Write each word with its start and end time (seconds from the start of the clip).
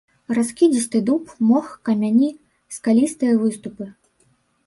Раскідзісты 0.35 1.01
дуб, 1.09 1.33
мох, 1.49 1.67
камяні, 1.89 2.29
скалістыя 2.77 3.33
выступы. 3.43 3.85